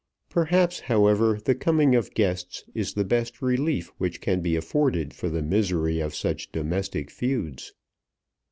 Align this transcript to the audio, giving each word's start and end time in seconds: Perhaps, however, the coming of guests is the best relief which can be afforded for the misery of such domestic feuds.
Perhaps, 0.31 0.79
however, 0.79 1.37
the 1.45 1.53
coming 1.53 1.93
of 1.93 2.15
guests 2.15 2.63
is 2.73 2.95
the 2.95 3.05
best 3.05 3.39
relief 3.39 3.93
which 3.99 4.19
can 4.19 4.41
be 4.41 4.55
afforded 4.55 5.13
for 5.13 5.29
the 5.29 5.43
misery 5.43 5.99
of 5.99 6.15
such 6.15 6.51
domestic 6.51 7.11
feuds. 7.11 7.73